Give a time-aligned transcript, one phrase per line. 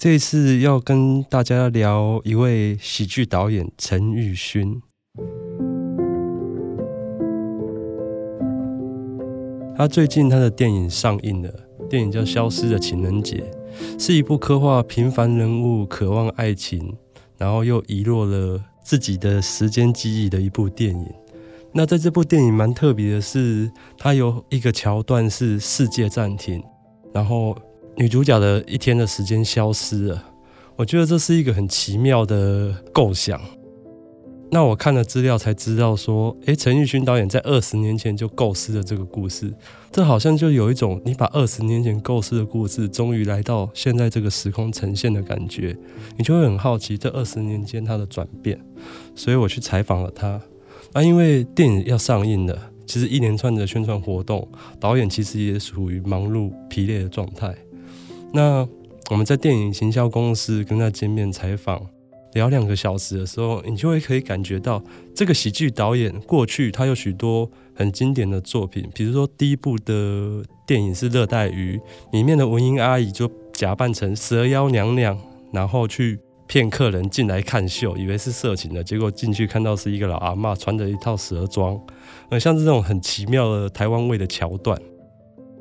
[0.00, 4.80] 这次要跟大家聊一位喜剧导演陈玉勋。
[9.76, 11.52] 他最近他的电影上映了，
[11.90, 13.44] 电影叫《消失的情人节》，
[14.00, 16.96] 是一部刻画平凡人物渴望爱情，
[17.36, 21.12] 然后又遗落了自己的时间记忆的一部电影。
[21.72, 26.62] 那在这部电影蛮特别的是，它有一个桥段是世界暂停。
[27.12, 27.56] 然后
[27.98, 30.24] 女主角的一天的时间消失了，
[30.76, 33.40] 我觉得这是一个很奇妙的构想。
[34.52, 39.52] 那我看了资料才知道说，诶，陈玉勋导演在二十年前就构思了这个故事，
[39.90, 45.76] 这好像就有一种你把二十年前构思的故事，终于来到现在这个时空呈现的感觉，
[46.16, 48.56] 你就会很好奇这二十年间他的转变。
[49.16, 50.40] 所以我去采访了他。
[50.92, 52.56] 那因为电影要上映了。
[52.86, 54.48] 其实一连串的宣传活动，
[54.80, 57.54] 导演其实也属于忙碌疲累的状态。
[58.32, 58.66] 那
[59.10, 61.86] 我们在电影行销公司跟他见面采访，
[62.34, 64.82] 聊两个小时的时候，你就会可以感觉到
[65.14, 71.78] 这个喜剧导演过去他有许多很经典的作品，比如说第一部的电影是《热带鱼》，
[72.12, 75.18] 里面的文英阿姨就假扮成蛇妖娘娘，
[75.52, 76.18] 然后去。
[76.50, 81.78] 骗客人进来看秀，以为是色情的，结果进去看到是一个老阿妈穿着一套蛇装，
[82.30, 84.80] 呃，像这种很奇妙的台湾味的桥段。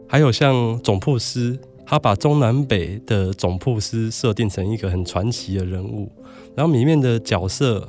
[0.08, 6.12] 还有像总铺师，他把中南北的总铺师设定成一个很传奇的人物，
[6.54, 7.88] 然后里面的角色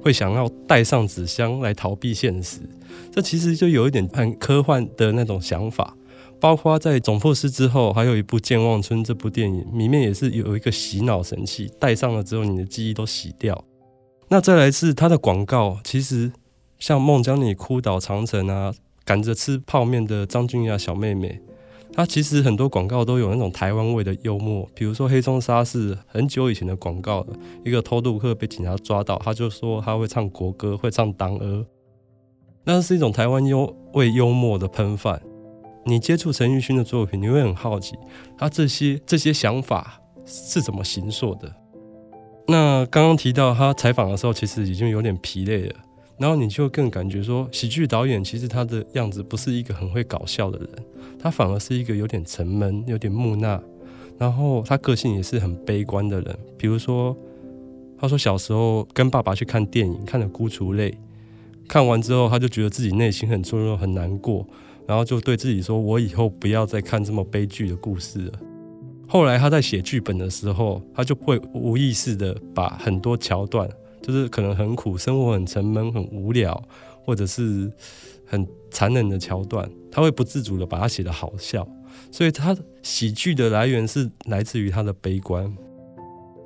[0.00, 2.58] 会想要带上纸箱来逃避现实，
[3.12, 5.96] 这其实就有一点很科幻的那种想法。
[6.40, 13.64] 包括在总破师之后，还有一部《健忘村》这部电影，里面也是有一个洗脑神器，戴上了之后，你的记忆都洗掉。
[14.26, 16.32] 那再来是它的广告，其实
[16.80, 18.74] 像孟姜女哭倒长城啊，
[19.04, 21.40] 赶着吃泡面的张君雅小妹妹，
[21.94, 24.68] 它其实很多广告都有那种台湾味的幽默。
[24.74, 31.66] 比如说黑松沙是很久以前的广告了，一个偷渡客被警察抓到，他就说他会唱国歌，会唱党歌，
[32.64, 35.20] 那是一种台湾幽味幽默的喷饭。
[35.84, 37.96] 你接触陈奕迅的作品，你会很好奇
[38.38, 41.52] 他这些这些想法是怎么形塑的。
[42.46, 45.74] 那刚刚提到他采访的时候，其实已经有点疲累了，
[46.18, 50.68] 然后你就更感觉说，喜剧导演其实他的样子不是一个很会搞笑的人，
[51.18, 53.60] 他反而是一个有点沉闷、有点木讷，
[54.18, 56.38] 然后他个性也是很悲观的人。
[56.56, 57.16] 比如说，
[57.98, 60.94] 他说小时候跟爸爸去看电影，看了孤雏泪，
[61.66, 64.46] 看完之后他就觉得自己内心很脆弱、很难过。
[64.84, 68.32] 然后就对自己说：“我以后不要再看这么悲剧的故事了。”
[69.06, 73.68] 后来他在写剧本的时候，他就会无意识的把很多桥段，
[74.02, 76.60] 就是可能很苦、生活很沉闷、很无聊，
[77.04, 77.70] 或者是
[78.26, 81.66] 很残忍的桥段，他会不自主的把它写的好笑。
[82.10, 85.56] 所以他喜剧的来源是来自于他的悲观。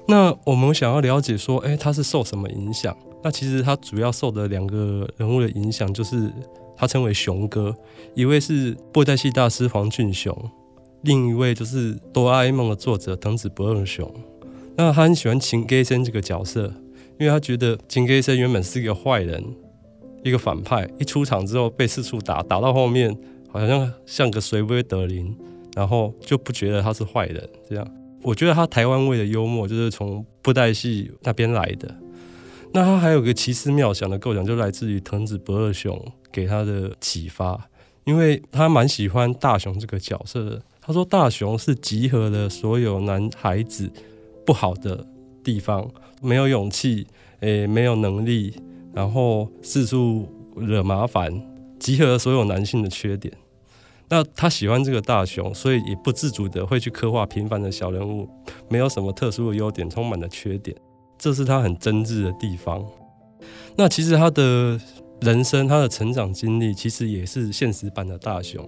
[0.09, 2.97] 那我们想要了解说，哎，他是受什么影响？
[3.25, 6.33] 那其实他主要受的两个人物的影响就是。
[6.79, 7.75] 他称为熊哥，
[8.15, 10.37] 一位是布袋戏大师黄俊雄，
[11.05, 14.13] 另一位就是哆啦 A 梦的作者藤子不二雄。
[14.77, 16.71] 那他很喜欢秦给生这个角色，
[17.19, 19.43] 因为他觉得秦给生原本是一个坏人，
[20.23, 23.17] 一个反派，一出场之后被四处打，打到后面
[23.49, 25.37] 好像像个随波得灵，
[25.75, 27.49] 然后就不觉得他是坏人。
[27.69, 27.87] 这样，
[28.23, 31.95] 我觉得他台湾味的幽默就是从布袋戏那边来的。
[32.73, 36.01] 那他还有个奇思妙想的构想，就来自于藤子不二雄。
[36.33, 37.67] 给他的启发，
[38.05, 40.63] 因为他蛮喜欢大雄这个角色的。
[40.83, 43.91] 他说，大雄是集合了所有男孩子
[44.45, 45.07] 不好的
[45.47, 45.89] 地方，
[46.21, 47.07] 没有勇气，
[47.39, 48.53] 诶，没有能力，
[48.93, 51.41] 然后四处惹麻烦，
[51.79, 53.33] 集合所有男性的缺点。
[54.09, 58.29] 那他喜欢这个大雄，所以也不自主的会去刻画平凡的小人物，
[58.69, 60.77] 没有什么特殊的优点，充满了缺点，
[61.17, 62.85] 这是他很真挚的地方。
[63.77, 64.81] 那其实他的。
[65.23, 68.63] 人生，他的成长经历其实也是现实版的大雄。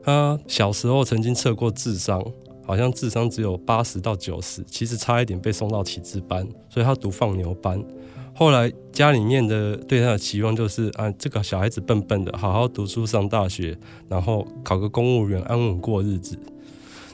[0.00, 2.24] 他小时候曾经测过智商，
[2.64, 7.82] 好像智商只有八十到九十，其实差一点被送到体制班，所以他读放牛班。
[8.34, 13.76] 后来家里面的对他的期望就是啊，这个小孩子笨笨的，好好读书上大学，
[14.08, 16.38] 然后考个公务员，安稳过日子。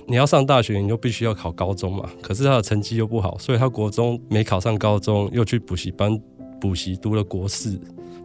[0.07, 2.09] 你要上大学，你就必须要考高中嘛。
[2.23, 6.19] 可是他的成绩又不好，所以他国中没考上高中，又去补习班
[6.61, 7.79] 补习，读了国四。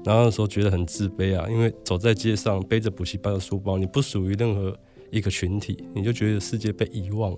[0.05, 4.77] 然后那时候觉得很自卑啊，因为走在街上背着补习班的书包，你不属于任何
[5.13, 7.37] 一个群体，你就觉得世界被遗忘了。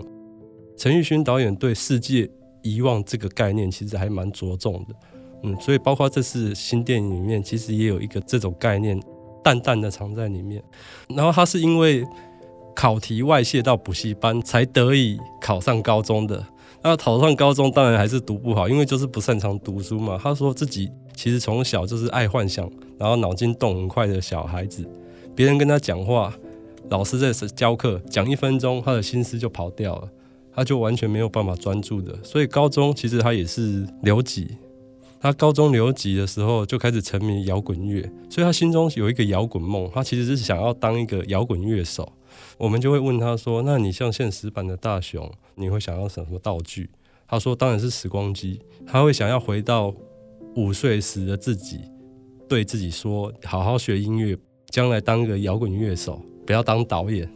[0.77, 2.29] 陈奕迅导演对世界
[2.63, 4.95] 遗忘这个概念其实还蛮着重的，
[5.43, 8.99] 嗯，所以包括这次新电影里面，其实也有一个这种概念，
[9.43, 10.63] 淡淡的藏在里面。
[11.09, 12.03] 然后他是因为
[12.73, 16.43] 考题外泄到补习班，才得以考上高中的。
[16.81, 20.19] 那考上高中当然还是读不好，因为就是不擅长读书嘛。
[20.21, 20.89] 他说自己。
[21.17, 22.69] 其实从小就是爱幻想，
[22.99, 24.85] 然后脑筋动很快的小孩子。
[25.33, 26.37] 别人跟他讲话，
[26.89, 30.09] 老师在教课讲一分钟，他的心思就跑掉了，
[30.53, 32.17] 他就完全没有办法专注的。
[32.23, 34.57] 所以高中其实他也是留级。
[35.19, 39.89] 他高中留级的时候就开始沉迷摇滚乐，所以他心中有一个摇滚梦。
[39.93, 42.11] 他其实是想要当一个摇滚乐手。
[42.57, 46.89] 我们就会问他说：“那你像现实版的大雄，你会想要什么道具？”
[47.27, 49.93] 他说：“当然是时光机。”他会想要回到。
[50.57, 51.81] 五岁时的自己
[52.47, 54.37] 对自己说：“好好学音乐，
[54.69, 57.29] 将来当一个摇滚乐手，不要当导演。”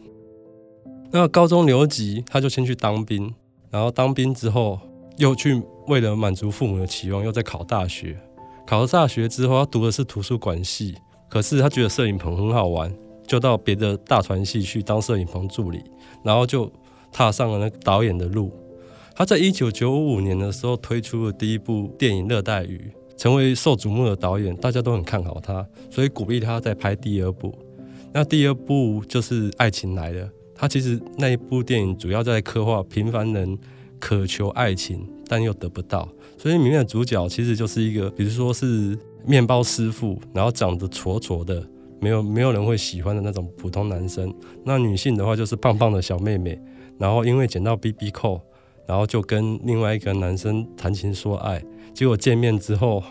[1.12, 3.34] 那高中留级，他就先去当兵，
[3.70, 4.78] 然后当兵之后
[5.16, 8.16] 又去为了满足父母的期望，又在考大学。
[8.66, 10.94] 考了大学之后，他读的是图书馆系，
[11.28, 12.94] 可是他觉得摄影棚很好玩，
[13.26, 15.82] 就到别的大传系去当摄影棚助理，
[16.24, 16.70] 然后就
[17.10, 18.52] 踏上了那个导演的路。
[19.14, 22.90] 他在一九九五年的时候推出了第一部电影《热带鱼》。
[23.20, 27.54] 成为受瞩目的导演，大家都很看好他，所以鼓励他再拍第二部。
[28.12, 30.26] 那第二部就是《爱情来了》。
[30.54, 33.56] 它其实那一部电影主要在刻画平凡人
[33.98, 36.08] 渴求爱情，但又得不到。
[36.36, 41.66] 所以里面的主角其实就是一个，比如说是面包师傅，然后长得矬矬的，
[42.00, 44.34] 没有没有人会喜欢的那种普通男生。
[44.64, 46.60] 那女性的话就是胖胖的小妹妹，
[46.98, 48.40] 然后因为捡到 BB 扣，
[48.86, 51.62] 然后就跟另外一个男生谈情说爱。
[51.94, 53.02] 结果见面之后，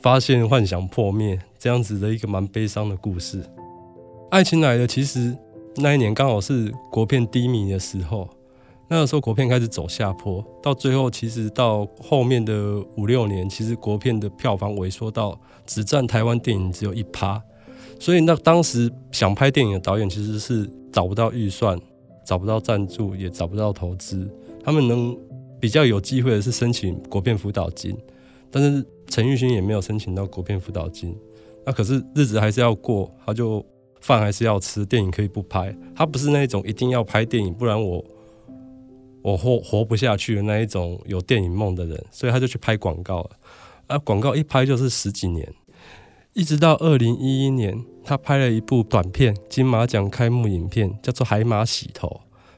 [0.00, 3.42] 发现幻想破灭，这样子的一个蛮悲伤的故事。
[4.30, 5.36] 爱情来了，其实
[5.76, 8.28] 那一年刚好是国片低迷的时候，
[8.88, 17.40] 那个时候国片开始走下坡，到最后其实到后面的五六年，其实国片的票房萎缩到只占台湾电影只有一趴，
[18.00, 21.80] 所以那当时想拍电影的导演其实是找不到预算，
[22.24, 24.28] 找不到赞助，也找不到投资，
[24.64, 25.16] 他们能
[25.60, 27.96] 比较有机会的是申请国片辅导金。
[28.50, 31.16] 但是陈玉勋也没有申请到国片辅导金，
[31.64, 33.64] 那可是日子还是要过，他就
[34.04, 38.04] 饭还是要吃，电影可以不拍，他不是那种一定要拍电影，不然我
[39.22, 43.30] 我活活不下去的那一种有电影梦的人，所以他就去拍广告了。
[43.86, 45.50] 啊，广告一拍就是十几年，
[46.34, 52.06] 一直到二零一一年，他拍了一部短片，金马奖开幕影片，叫做《海马洗头》，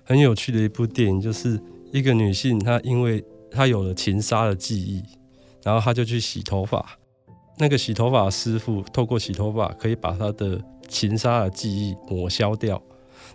[0.02, 1.60] 很有趣的一部电影，就是
[1.92, 5.00] 一个女性，她因为她有了情杀的记忆。
[5.62, 6.98] 然后她就去洗头发，
[7.58, 12.80] 那个洗头发师傅透过洗头发可以把他的情杀的记忆抹消掉，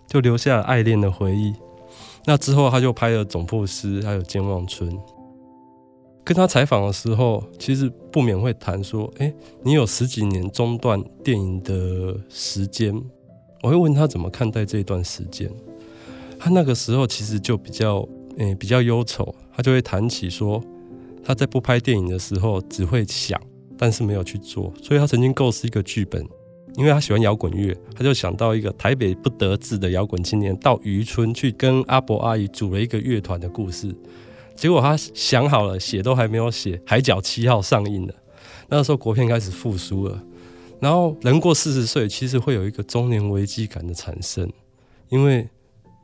[0.07, 1.53] 就留下了爱恋的回忆。
[2.25, 4.91] 那之后他就拍了《总铺师》还有《健忘村》。
[6.23, 9.33] 跟他采访的时候，其实不免会谈说：“哎，
[9.63, 12.93] 你有十几年中断电影的时间。”
[13.63, 15.51] 我会问他怎么看待这段时间。
[16.39, 18.07] 他那个时候其实就比较，
[18.37, 19.33] 诶，比较忧愁。
[19.51, 20.61] 他就会谈起说。
[21.23, 23.39] 他在不拍电影的时候，只会想，
[23.77, 24.73] 但是没有去做。
[24.81, 26.23] 所以他曾经构思一个剧本，
[26.75, 33.93] 因为他喜欢摇滚乐，他就想到一个台北不得志的摇滚青年到渔村去跟阿伯阿姨组了一个乐团的故事。
[34.55, 38.13] 结果他想好了，写都还没有写，《海角七号》上映了。
[38.69, 40.21] 那时候国片开始复苏了。
[40.79, 44.51] 然后人过四十岁，其实会有一个中年危机感的产生，
[45.09, 45.47] 因为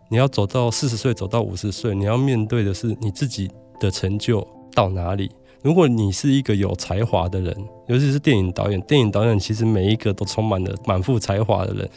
[0.09, 4.47] 你要走到四十岁，走到五十岁，你要面对的是你自己的成就。
[4.75, 5.31] 到哪里？
[5.67, 7.53] 如果你是一个有才华的人，
[7.87, 11.89] 尤其是电影导演，电影导演其实每一个都充满了满腹才华的人。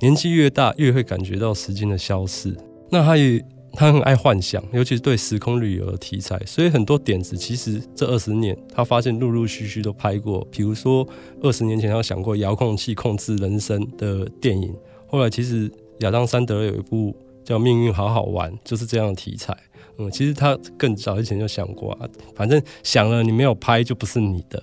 [0.00, 2.56] 年纪越大，越会感觉到时间的消逝。
[2.90, 10.42] 那他也他很爱幻想，尤其是对时空旅游的题材，所以很多点子其实这二十年他发现陆陆续续都拍过。
[10.50, 11.06] 比如说
[11.42, 14.74] 二十年前他想过遥控器控制人生的电影，
[15.06, 17.14] 后来其实亚当·山德有一部
[17.44, 19.54] 叫《命运好好玩》，就是这样的题材。
[19.98, 24.62] 嗯，其实他更早以前就想过啊，反正想了你没有拍就不是你的。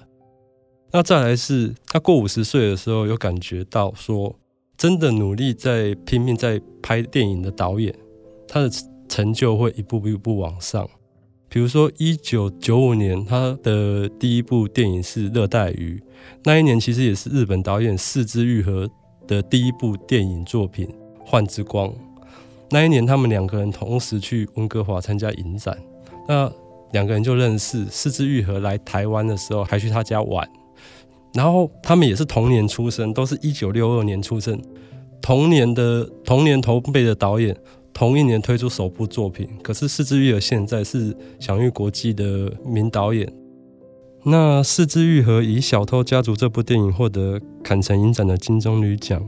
[0.91, 4.35] 那再来是他过五十岁的时候，有感觉到说，
[4.75, 7.93] 真的努力在拼命在拍电影的导演，
[8.47, 8.69] 他的
[9.07, 10.89] 成就会一步一步往上。
[11.47, 16.01] 比如说一九九五年他的第一部电影是《热带鱼》，
[16.43, 18.89] 那一年其实也是日本导演四之愈合
[19.27, 20.87] 的第一部电影作品
[21.25, 21.89] 《幻之光》。
[22.71, 25.77] 那一年他们两个人同时去温哥华参加影展，
[26.27, 26.51] 那
[26.91, 27.85] 两个人就认识。
[27.85, 30.47] 四之愈合来台湾的时候，还去他家玩。
[31.33, 34.59] 然后他们也是同年出生，都是一九六二年出生，
[35.21, 37.55] 同年的同年同辈的导演，
[37.93, 39.47] 同一年推出首部作品。
[39.61, 43.31] 可是四之愈合现在是享誉国际的名导演。
[44.23, 49.23] 那四之愈合以《小偷家族》这部电影获得坎城影展的金棕榈奖，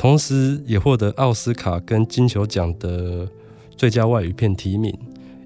[0.00, 3.28] 同时也获得奥斯卡跟金球奖的
[3.76, 4.98] 最佳外语片提名。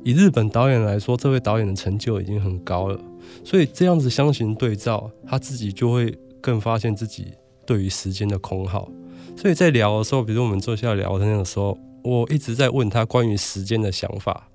[0.05, 2.97] 以日本导演来说，这位导演的成就已经很高了。
[3.43, 7.33] 所以这样子相形对照，他自己就会更发现自己
[7.67, 8.89] 对于时间的空耗。
[9.37, 14.49] 所以在聊的时候，比如我们坐下聊天的时候，我一直在问他关于时间的想法。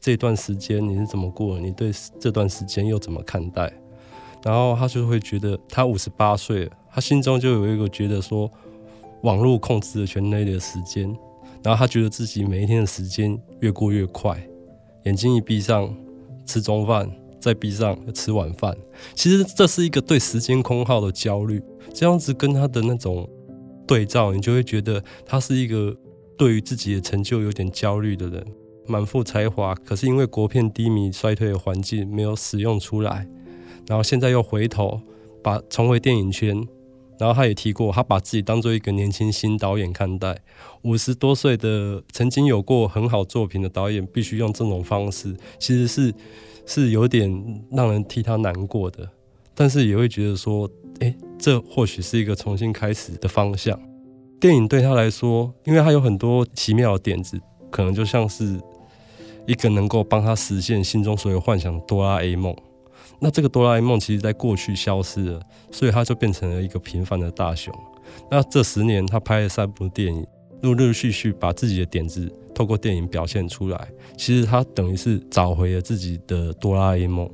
[0.00, 1.60] 这段时间你是怎么过？
[1.60, 3.70] 你对这段时间又怎么看待？
[4.42, 8.50] 然后他就会觉得，他五十八岁，他心中就有一个觉得说，
[9.22, 11.04] 网络控制了全人类的时间。
[11.62, 14.40] 然后他觉得自己每一天的时间越过越快，
[15.04, 15.94] 眼睛一闭上，
[16.46, 17.10] 吃中饭。
[17.40, 18.72] 再闭上吃晚饭，
[19.16, 21.60] 其实这是一个对时间空耗的焦虑。
[21.92, 23.28] 这样子跟他的那种
[23.84, 25.92] 对照，你就会觉得他是一个
[26.38, 28.46] 对于自己的成就有点焦虑的人，
[28.86, 33.26] 满腹才华，可是因为国片低迷衰退的环境没有使用出来，
[33.88, 35.00] 然后现在又回头
[35.42, 36.64] 把重回电影圈。
[37.22, 40.36] 然后他也提过，他把自己当做一个年轻新导演看待，
[40.82, 46.12] 五十多岁的曾经有过很好作品的导演，必须用这种方式，其实是。
[46.64, 47.28] 是有点
[47.72, 49.10] 让人替他难过的，
[49.52, 53.76] 但是也会觉得说，哎，这或许是一个重新开始的方向。
[54.40, 57.36] 电影对他来说，因为他有很多奇妙的点子，
[57.68, 58.60] 可能就像是
[59.44, 62.54] 一个能够帮他实现心中所有幻想的哆啦 A 梦。
[63.20, 65.40] 那这个哆啦 A 梦其实在过去消失了，
[65.70, 67.72] 所以他就变成了一个平凡的大雄。
[68.30, 70.26] 那这十年他拍了三部电影，
[70.62, 72.32] 陆陆续续把自己的点子。
[72.54, 77.26] 透过电影表现出来，其实他等于是找回了自己的哆啦 A 梦，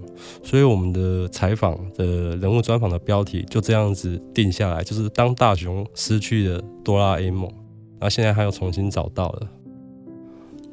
[0.45, 7.51] 所以我们的采访的人物专访的标题就这样子定下来，就是当大雄失去了哆啦 A 梦，
[7.99, 9.49] 那现在他又重新找到了。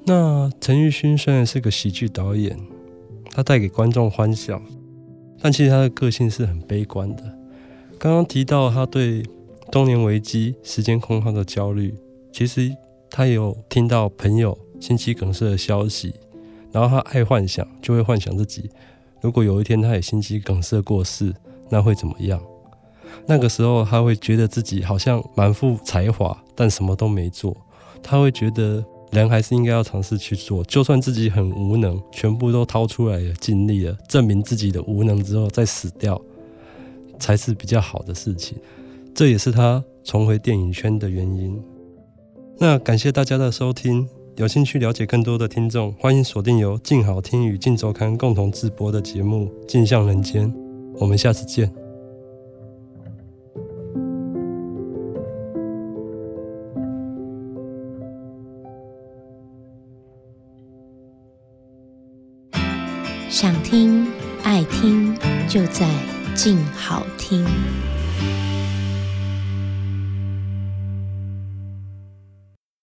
[0.05, 2.55] 那陈玉勋虽然是个喜剧导演，
[3.31, 4.61] 他带给观众欢笑，
[5.45, 7.21] 但其实他的个性是很悲观的。
[7.99, 9.21] 刚刚提到他对
[9.71, 11.93] 中年危机、时间空耗的焦虑，
[12.33, 12.75] 其实。
[13.11, 16.13] 他有听到朋友心肌梗塞的消息，
[16.71, 18.69] 然后他爱幻想，就会幻想自己
[19.21, 21.33] 如果有一天他也心肌梗塞过世，
[21.69, 22.41] 那会怎么样？
[23.27, 27.55] 那个时候他会觉得自己好像满腹才华，但什么都没做。
[28.03, 28.83] 他会觉得
[29.15, 36.21] 人还是应该要尝试去做，就算自己很无能，全部都掏出来了，尽力了，证明自己的无能之后再死掉，
[37.17, 38.57] 才是比较好的事情。
[39.13, 41.57] 这也是他重回电影圈的原因。
[42.57, 50.51] 那感谢大家的收听，有兴趣了解更多的听众，欢迎锁定由静好听与静周刊共同制播的节目《镜像人间》，
[50.99, 51.84] 我们下次见。